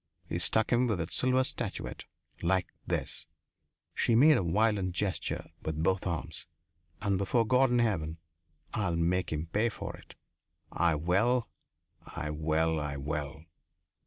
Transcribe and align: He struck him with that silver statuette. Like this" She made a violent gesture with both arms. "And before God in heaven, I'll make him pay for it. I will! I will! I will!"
He 0.27 0.39
struck 0.39 0.71
him 0.73 0.87
with 0.87 0.97
that 0.97 1.13
silver 1.13 1.43
statuette. 1.43 2.05
Like 2.41 2.65
this" 2.87 3.27
She 3.93 4.15
made 4.15 4.35
a 4.35 4.41
violent 4.41 4.93
gesture 4.95 5.51
with 5.61 5.83
both 5.83 6.07
arms. 6.07 6.47
"And 7.03 7.19
before 7.19 7.45
God 7.45 7.69
in 7.69 7.77
heaven, 7.77 8.17
I'll 8.73 8.95
make 8.95 9.31
him 9.31 9.45
pay 9.53 9.69
for 9.69 9.95
it. 9.95 10.15
I 10.71 10.95
will! 10.95 11.49
I 12.03 12.31
will! 12.31 12.79
I 12.79 12.97
will!" 12.97 13.45